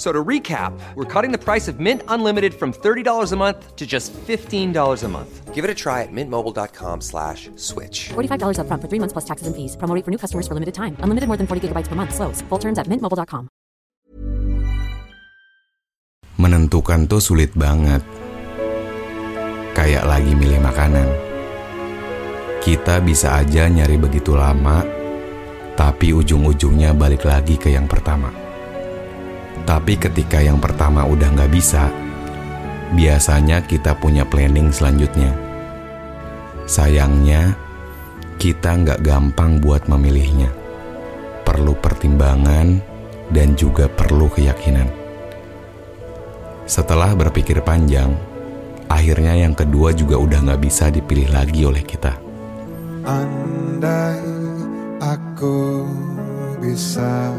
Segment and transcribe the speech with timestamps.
[0.00, 3.84] So to recap, we're cutting the price of Mint Unlimited from $30 a month to
[3.84, 5.32] just $15 a month.
[5.52, 8.08] Give it a try at mintmobile.com slash switch.
[8.16, 9.76] $45 upfront for three months plus taxes and fees.
[9.76, 10.96] Promo rate for new customers for limited time.
[11.04, 12.16] Unlimited more than 40 gigabytes per month.
[12.16, 12.40] Slows.
[12.48, 13.52] Full terms at mintmobile.com.
[16.40, 18.00] Menentukan tuh sulit banget.
[19.76, 21.08] Kayak lagi milih makanan.
[22.64, 24.80] Kita bisa aja nyari begitu lama,
[25.76, 28.49] tapi ujung-ujungnya balik lagi ke yang pertama.
[29.64, 31.90] Tapi ketika yang pertama udah nggak bisa,
[32.94, 35.30] biasanya kita punya planning selanjutnya.
[36.66, 37.54] Sayangnya,
[38.40, 40.50] kita nggak gampang buat memilihnya.
[41.46, 42.78] Perlu pertimbangan
[43.30, 44.86] dan juga perlu keyakinan.
[46.70, 48.14] Setelah berpikir panjang,
[48.86, 52.14] akhirnya yang kedua juga udah nggak bisa dipilih lagi oleh kita.
[53.02, 54.22] Andai
[55.02, 55.86] aku
[56.62, 57.34] bisa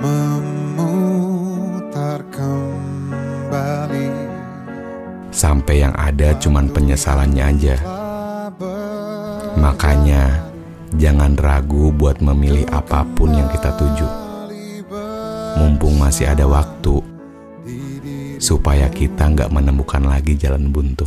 [0.00, 0.96] memutar
[2.32, 4.08] kembali
[5.30, 7.76] Sampai yang ada cuman penyesalannya aja.
[9.56, 10.42] Makanya,
[10.98, 14.08] jangan ragu buat memilih apa pun yang kita tuju.
[15.60, 16.98] Mumpung masih ada waktu,
[18.42, 21.06] supaya kita nggak menemukan lagi jalan buntu.